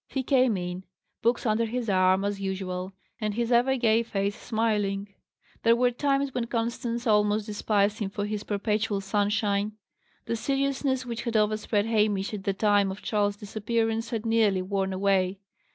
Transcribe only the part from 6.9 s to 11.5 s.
almost despised him for his perpetual sunshine. The seriousness which had